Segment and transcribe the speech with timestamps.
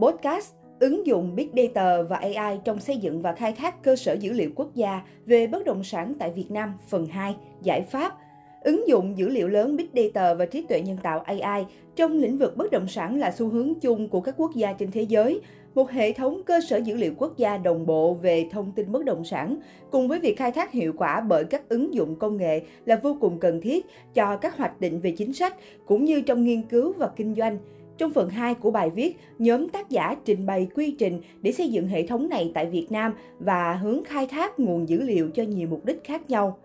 [0.00, 4.12] Podcast ứng dụng Big Data và AI trong xây dựng và khai thác cơ sở
[4.12, 8.18] dữ liệu quốc gia về bất động sản tại Việt Nam phần 2, giải pháp
[8.62, 11.64] Ứng dụng dữ liệu lớn Big Data và trí tuệ nhân tạo AI
[11.96, 14.90] trong lĩnh vực bất động sản là xu hướng chung của các quốc gia trên
[14.90, 15.40] thế giới.
[15.74, 19.04] Một hệ thống cơ sở dữ liệu quốc gia đồng bộ về thông tin bất
[19.04, 19.56] động sản
[19.90, 23.16] cùng với việc khai thác hiệu quả bởi các ứng dụng công nghệ là vô
[23.20, 25.56] cùng cần thiết cho các hoạch định về chính sách
[25.86, 27.58] cũng như trong nghiên cứu và kinh doanh.
[27.98, 31.68] Trong phần 2 của bài viết, nhóm tác giả trình bày quy trình để xây
[31.68, 35.42] dựng hệ thống này tại Việt Nam và hướng khai thác nguồn dữ liệu cho
[35.42, 36.58] nhiều mục đích khác nhau.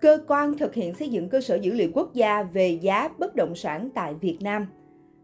[0.00, 3.36] Cơ quan thực hiện xây dựng cơ sở dữ liệu quốc gia về giá bất
[3.36, 4.66] động sản tại Việt Nam–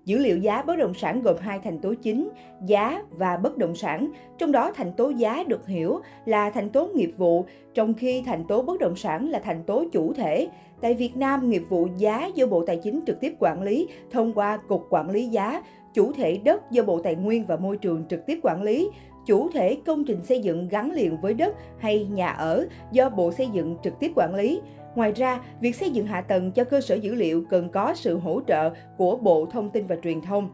[0.05, 2.29] Dữ liệu giá bất động sản gồm hai thành tố chính,
[2.67, 6.89] giá và bất động sản, trong đó thành tố giá được hiểu là thành tố
[6.95, 10.49] nghiệp vụ, trong khi thành tố bất động sản là thành tố chủ thể.
[10.81, 14.33] Tại Việt Nam, nghiệp vụ giá do Bộ Tài chính trực tiếp quản lý thông
[14.33, 15.63] qua Cục Quản lý giá,
[15.95, 18.91] chủ thể đất do Bộ Tài nguyên và Môi trường trực tiếp quản lý,
[19.27, 23.33] chủ thể công trình xây dựng gắn liền với đất hay nhà ở do Bộ
[23.33, 24.61] Xây dựng trực tiếp quản lý.
[24.95, 28.19] Ngoài ra, việc xây dựng hạ tầng cho cơ sở dữ liệu cần có sự
[28.19, 30.51] hỗ trợ của Bộ Thông tin và Truyền thông.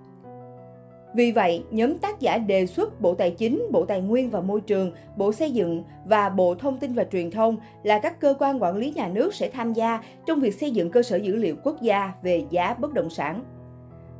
[1.14, 4.60] Vì vậy, nhóm tác giả đề xuất Bộ Tài chính, Bộ Tài nguyên và Môi
[4.60, 8.62] trường, Bộ Xây dựng và Bộ Thông tin và Truyền thông là các cơ quan
[8.62, 11.56] quản lý nhà nước sẽ tham gia trong việc xây dựng cơ sở dữ liệu
[11.64, 13.44] quốc gia về giá bất động sản.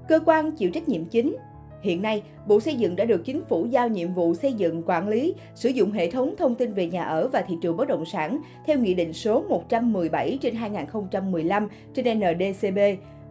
[0.09, 1.37] Cơ quan chịu trách nhiệm chính
[1.83, 5.09] Hiện nay, Bộ Xây dựng đã được chính phủ giao nhiệm vụ xây dựng, quản
[5.09, 8.05] lý, sử dụng hệ thống thông tin về nhà ở và thị trường bất động
[8.05, 12.79] sản theo Nghị định số 117 trên 2015 trên NDCB.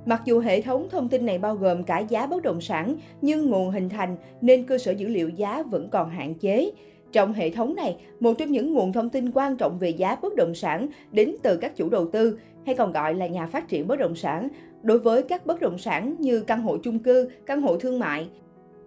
[0.05, 3.49] Mặc dù hệ thống thông tin này bao gồm cả giá bất động sản, nhưng
[3.49, 6.71] nguồn hình thành nên cơ sở dữ liệu giá vẫn còn hạn chế.
[7.11, 10.35] Trong hệ thống này, một trong những nguồn thông tin quan trọng về giá bất
[10.35, 13.87] động sản đến từ các chủ đầu tư, hay còn gọi là nhà phát triển
[13.87, 14.47] bất động sản,
[14.85, 18.29] đối với các bất động sản như căn hộ chung cư, căn hộ thương mại.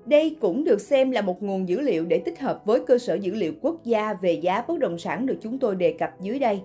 [0.07, 3.15] Đây cũng được xem là một nguồn dữ liệu để tích hợp với cơ sở
[3.15, 6.39] dữ liệu quốc gia về giá bất động sản được chúng tôi đề cập dưới
[6.39, 6.61] đây.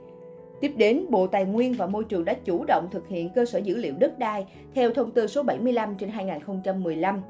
[0.62, 3.60] Tiếp đến, Bộ Tài nguyên và Môi trường đã chủ động thực hiện cơ sở
[3.60, 4.46] dữ liệu đất đai
[4.76, 7.22] theo thông tư số 75 trên 2015.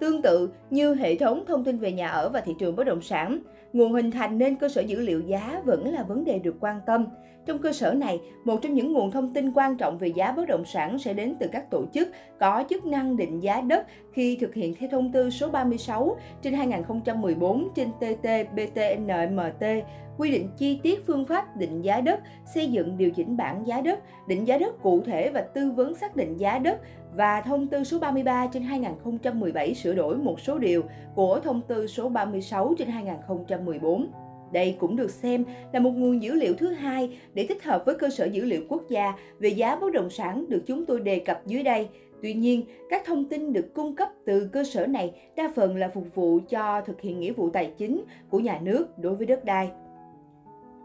[0.00, 3.02] Tương tự như hệ thống thông tin về nhà ở và thị trường bất động
[3.02, 3.38] sản,
[3.78, 6.80] nguồn hình thành nên cơ sở dữ liệu giá vẫn là vấn đề được quan
[6.86, 7.06] tâm.
[7.46, 10.48] Trong cơ sở này, một trong những nguồn thông tin quan trọng về giá bất
[10.48, 12.08] động sản sẽ đến từ các tổ chức
[12.40, 16.54] có chức năng định giá đất khi thực hiện theo thông tư số 36 trên
[16.54, 19.82] 2014 trên TT-BTNMT
[20.18, 22.20] quy định chi tiết phương pháp định giá đất,
[22.54, 25.94] xây dựng điều chỉnh bảng giá đất, định giá đất cụ thể và tư vấn
[25.94, 26.80] xác định giá đất
[27.14, 30.82] và thông tư số 33 trên 2017 sửa đổi một số điều
[31.14, 32.88] của thông tư số 36 trên
[33.70, 34.28] 2014.
[34.52, 37.94] Đây cũng được xem là một nguồn dữ liệu thứ hai để tích hợp với
[37.94, 41.18] cơ sở dữ liệu quốc gia về giá bất động sản được chúng tôi đề
[41.18, 41.88] cập dưới đây.
[42.22, 45.88] Tuy nhiên, các thông tin được cung cấp từ cơ sở này đa phần là
[45.88, 49.44] phục vụ cho thực hiện nghĩa vụ tài chính của nhà nước đối với đất
[49.44, 49.70] đai.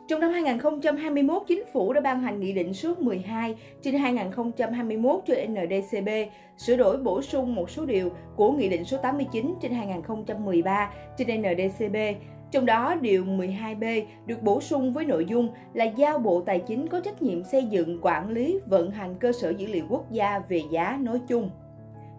[0.07, 5.33] Trong năm 2021, Chính phủ đã ban hành Nghị định số 12 trên 2021 cho
[5.49, 6.09] NDCB,
[6.57, 11.41] sửa đổi bổ sung một số điều của Nghị định số 89 trên 2013 trên
[11.41, 11.95] NDCB.
[12.53, 16.87] Trong đó, điều 12B được bổ sung với nội dung là giao Bộ Tài chính
[16.87, 20.39] có trách nhiệm xây dựng, quản lý, vận hành cơ sở dữ liệu quốc gia
[20.49, 21.49] về giá nói chung.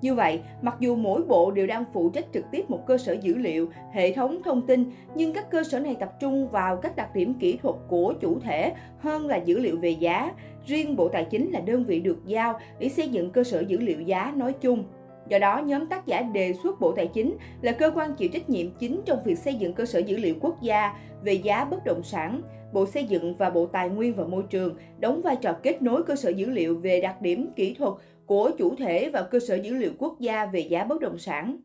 [0.01, 3.13] Như vậy, mặc dù mỗi bộ đều đang phụ trách trực tiếp một cơ sở
[3.13, 4.85] dữ liệu, hệ thống thông tin,
[5.15, 8.41] nhưng các cơ sở này tập trung vào các đặc điểm kỹ thuật của chủ
[8.41, 10.33] thể hơn là dữ liệu về giá.
[10.67, 13.79] Riêng Bộ Tài chính là đơn vị được giao để xây dựng cơ sở dữ
[13.79, 14.85] liệu giá nói chung.
[15.29, 18.51] Do đó, nhóm tác giả đề xuất Bộ Tài chính là cơ quan chịu trách
[18.51, 21.85] nhiệm chính trong việc xây dựng cơ sở dữ liệu quốc gia về giá bất
[21.85, 22.41] động sản.
[22.73, 26.03] Bộ Xây dựng và Bộ Tài nguyên và Môi trường đóng vai trò kết nối
[26.03, 27.93] cơ sở dữ liệu về đặc điểm kỹ thuật
[28.27, 31.57] của chủ thể và cơ sở dữ liệu quốc gia về giá bất động sản.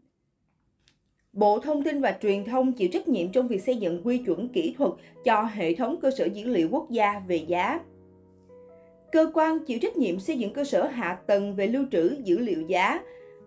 [1.34, 4.50] Bộ Thông tin và Truyền thông chịu trách nhiệm trong việc xây dựng quy chuẩn
[4.50, 4.92] kỹ thuật
[5.26, 7.80] cho hệ thống cơ sở dữ liệu quốc gia về giá.
[9.12, 12.38] Cơ quan chịu trách nhiệm xây dựng cơ sở hạ tầng về lưu trữ dữ
[12.40, 13.00] liệu giá.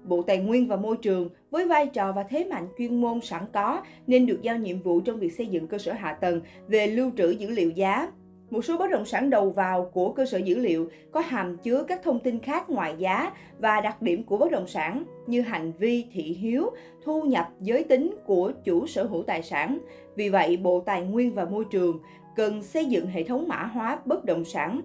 [0.04, 3.42] Bộ Tài nguyên và Môi trường với vai trò và thế mạnh chuyên môn sẵn
[3.52, 6.86] có nên được giao nhiệm vụ trong việc xây dựng cơ sở hạ tầng về
[6.86, 8.08] lưu trữ dữ liệu giá.
[8.50, 11.84] Một số bất động sản đầu vào của cơ sở dữ liệu có hàm chứa
[11.88, 15.72] các thông tin khác ngoài giá và đặc điểm của bất động sản như hành
[15.78, 16.70] vi, thị hiếu,
[17.04, 19.78] thu nhập, giới tính của chủ sở hữu tài sản.
[20.16, 21.98] Vì vậy, Bộ Tài nguyên và Môi trường
[22.36, 24.80] cần xây dựng hệ thống mã hóa bất động sản,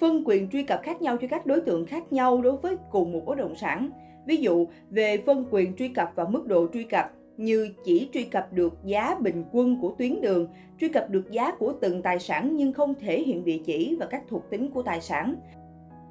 [0.00, 3.12] phân quyền truy cập khác nhau cho các đối tượng khác nhau đối với cùng
[3.12, 3.90] một bất động sản.
[4.26, 8.24] Ví dụ, về phân quyền truy cập và mức độ truy cập, như chỉ truy
[8.24, 10.48] cập được giá bình quân của tuyến đường,
[10.80, 14.06] truy cập được giá của từng tài sản nhưng không thể hiện địa chỉ và
[14.06, 15.34] các thuộc tính của tài sản.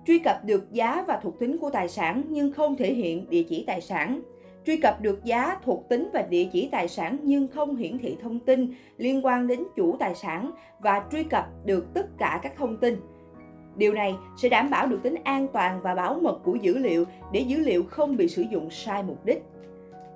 [0.08, 3.44] Truy cập được giá và thuộc tính của tài sản nhưng không thể hiện địa
[3.44, 4.22] chỉ tài sản.
[4.66, 8.18] truy cập được giá, thuộc tính và địa chỉ tài sản nhưng không hiển thị
[8.22, 12.54] thông tin liên quan đến chủ tài sản và truy cập được tất cả các
[12.58, 12.96] thông tin.
[13.76, 17.06] Điều này sẽ đảm bảo được tính an toàn và bảo mật của dữ liệu
[17.32, 19.44] để dữ liệu không bị sử dụng sai mục đích.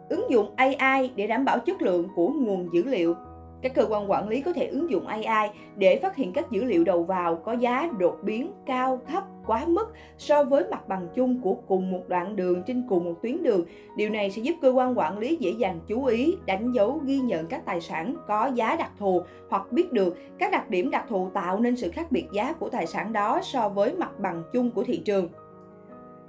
[0.10, 3.16] Ứng dụng AI để đảm bảo chất lượng của nguồn dữ liệu
[3.62, 6.64] các cơ quan quản lý có thể ứng dụng AI để phát hiện các dữ
[6.64, 11.08] liệu đầu vào có giá đột biến cao thấp quá mức so với mặt bằng
[11.16, 13.66] chung của cùng một đoạn đường trên cùng một tuyến đường.
[13.96, 17.20] Điều này sẽ giúp cơ quan quản lý dễ dàng chú ý, đánh dấu, ghi
[17.20, 21.06] nhận các tài sản có giá đặc thù hoặc biết được các đặc điểm đặc
[21.10, 24.44] thù tạo nên sự khác biệt giá của tài sản đó so với mặt bằng
[24.54, 25.30] chung của thị trường.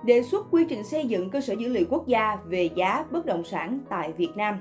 [0.05, 3.27] Đề xuất quy trình xây dựng cơ sở dữ liệu quốc gia về giá bất
[3.27, 4.59] động sản tại Việt Nam.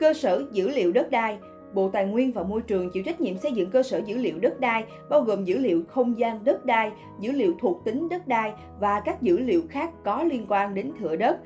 [0.00, 1.38] Cơ sở dữ liệu đất đai
[1.74, 4.38] Bộ Tài nguyên và Môi trường chịu trách nhiệm xây dựng cơ sở dữ liệu
[4.38, 6.90] đất đai, bao gồm dữ liệu không gian đất đai,
[7.20, 10.92] dữ liệu thuộc tính đất đai và các dữ liệu khác có liên quan đến
[11.00, 11.38] thửa đất.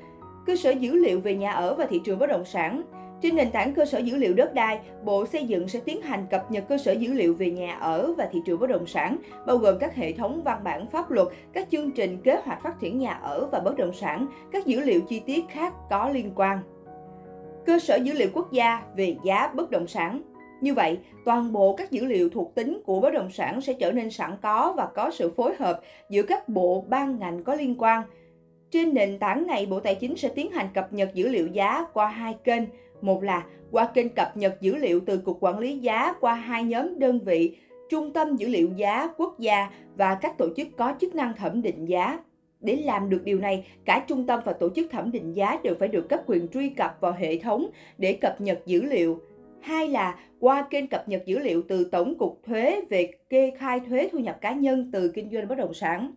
[0.46, 2.82] Cơ sở dữ liệu về nhà ở và thị trường bất động sản.
[3.22, 6.26] Trên nền tảng cơ sở dữ liệu đất đai, Bộ Xây dựng sẽ tiến hành
[6.30, 9.16] cập nhật cơ sở dữ liệu về nhà ở và thị trường bất động sản,
[9.46, 12.80] bao gồm các hệ thống văn bản pháp luật, các chương trình kế hoạch phát
[12.80, 16.32] triển nhà ở và bất động sản, các dữ liệu chi tiết khác có liên
[16.34, 16.58] quan
[17.68, 20.22] cơ sở dữ liệu quốc gia về giá bất động sản.
[20.60, 23.92] Như vậy, toàn bộ các dữ liệu thuộc tính của bất động sản sẽ trở
[23.92, 25.80] nên sẵn có và có sự phối hợp
[26.10, 28.02] giữa các bộ ban ngành có liên quan.
[28.70, 31.86] Trên nền tảng này, Bộ Tài chính sẽ tiến hành cập nhật dữ liệu giá
[31.92, 32.62] qua hai kênh.
[33.02, 36.64] Một là qua kênh cập nhật dữ liệu từ Cục Quản lý giá qua hai
[36.64, 37.56] nhóm đơn vị,
[37.90, 41.62] Trung tâm Dữ liệu Giá Quốc gia và các tổ chức có chức năng thẩm
[41.62, 42.18] định giá.
[42.60, 45.74] Để làm được điều này, cả trung tâm và tổ chức thẩm định giá đều
[45.74, 49.20] phải được cấp quyền truy cập vào hệ thống để cập nhật dữ liệu.
[49.60, 53.80] Hai là qua kênh cập nhật dữ liệu từ Tổng cục Thuế về kê khai
[53.80, 56.12] thuế thu nhập cá nhân từ kinh doanh bất động sản.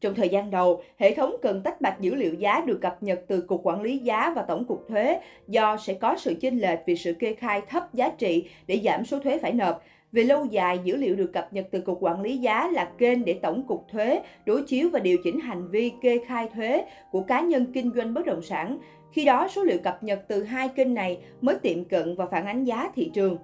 [0.00, 3.24] Trong thời gian đầu, hệ thống cần tách bạch dữ liệu giá được cập nhật
[3.28, 6.78] từ Cục Quản lý giá và Tổng cục Thuế do sẽ có sự chênh lệch
[6.86, 9.82] vì sự kê khai thấp giá trị để giảm số thuế phải nộp
[10.14, 13.24] về lâu dài, dữ liệu được cập nhật từ Cục Quản lý giá là kênh
[13.24, 17.20] để Tổng cục Thuế đối chiếu và điều chỉnh hành vi kê khai thuế của
[17.20, 18.78] cá nhân kinh doanh bất động sản.
[19.12, 22.46] Khi đó, số liệu cập nhật từ hai kênh này mới tiệm cận và phản
[22.46, 23.36] ánh giá thị trường.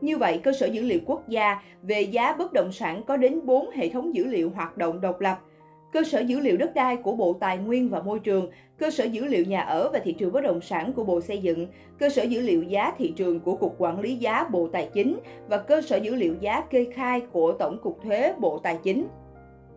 [0.00, 3.46] Như vậy, cơ sở dữ liệu quốc gia về giá bất động sản có đến
[3.46, 5.38] 4 hệ thống dữ liệu hoạt động độc lập–
[5.92, 9.04] cơ sở dữ liệu đất đai của Bộ Tài nguyên và Môi trường, cơ sở
[9.04, 11.66] dữ liệu nhà ở và thị trường bất động sản của Bộ Xây dựng,
[11.98, 15.18] cơ sở dữ liệu giá thị trường của Cục Quản lý giá Bộ Tài chính
[15.48, 19.06] và cơ sở dữ liệu giá kê khai của Tổng cục Thuế Bộ Tài chính.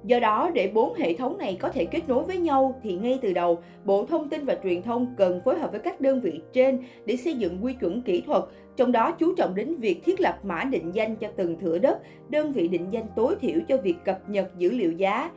[0.04, 3.20] Do đó, để bốn hệ thống này có thể kết nối với nhau thì ngay
[3.22, 6.42] từ đầu, Bộ Thông tin và Truyền thông cần phối hợp với các đơn vị
[6.54, 8.44] trên để xây dựng quy chuẩn kỹ thuật,
[8.76, 12.00] trong đó chú trọng đến việc thiết lập mã định danh cho từng thửa đất,
[12.30, 15.32] đơn vị định danh tối thiểu cho việc cập nhật dữ liệu giá,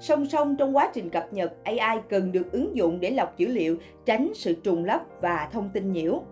[0.00, 3.46] Song song trong quá trình cập nhật, AI cần được ứng dụng để lọc dữ
[3.46, 6.22] liệu, tránh sự trùng lắp và thông tin nhiễu.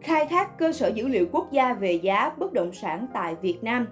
[0.00, 3.58] Khai thác cơ sở dữ liệu quốc gia về giá bất động sản tại Việt
[3.62, 3.86] Nam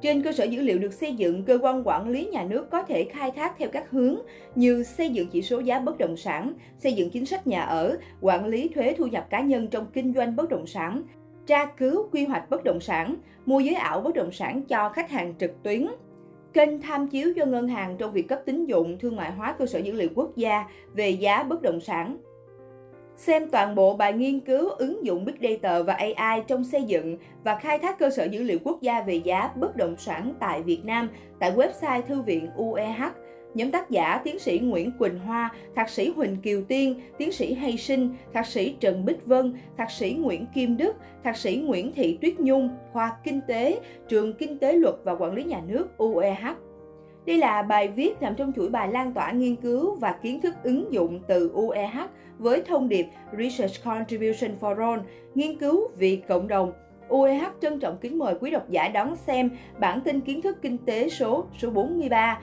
[0.00, 2.82] trên cơ sở dữ liệu được xây dựng, cơ quan quản lý nhà nước có
[2.82, 4.16] thể khai thác theo các hướng
[4.54, 7.98] như xây dựng chỉ số giá bất động sản, xây dựng chính sách nhà ở,
[8.20, 11.02] quản lý thuế thu nhập cá nhân trong kinh doanh bất động sản,
[11.46, 13.16] tra cứu quy hoạch bất động sản,
[13.46, 15.86] mua giới ảo bất động sản cho khách hàng trực tuyến,
[16.56, 19.66] kênh tham chiếu cho ngân hàng trong việc cấp tín dụng, thương mại hóa cơ
[19.66, 20.64] sở dữ liệu quốc gia
[20.94, 22.16] về giá bất động sản.
[23.16, 27.18] Xem toàn bộ bài nghiên cứu ứng dụng Big Data và AI trong xây dựng
[27.44, 30.62] và khai thác cơ sở dữ liệu quốc gia về giá bất động sản tại
[30.62, 31.08] Việt Nam
[31.38, 33.02] tại website Thư viện UEH
[33.56, 37.54] Nhóm tác giả tiến sĩ Nguyễn Quỳnh Hoa, thạc sĩ Huỳnh Kiều Tiên, tiến sĩ
[37.54, 41.92] Hay Sinh, thạc sĩ Trần Bích Vân, thạc sĩ Nguyễn Kim Đức, thạc sĩ Nguyễn
[41.92, 45.98] Thị Tuyết Nhung, khoa Kinh tế, trường Kinh tế luật và Quản lý nhà nước
[45.98, 46.44] UEH.
[47.26, 50.54] Đây là bài viết nằm trong chuỗi bài lan tỏa nghiên cứu và kiến thức
[50.62, 51.96] ứng dụng từ UEH
[52.38, 53.06] với thông điệp
[53.38, 55.00] Research Contribution for All,
[55.34, 56.72] nghiên cứu vì cộng đồng.
[57.08, 60.78] UEH trân trọng kính mời quý độc giả đón xem bản tin kiến thức kinh
[60.78, 62.40] tế số số 43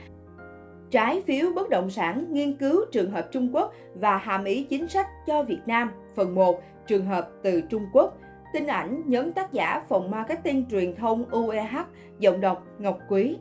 [0.94, 4.88] trái phiếu bất động sản nghiên cứu trường hợp Trung Quốc và hàm ý chính
[4.88, 8.18] sách cho Việt Nam, phần 1, trường hợp từ Trung Quốc.
[8.54, 11.76] Tin ảnh nhóm tác giả phòng marketing truyền thông UEH,
[12.20, 13.38] giọng đọc Ngọc Quý.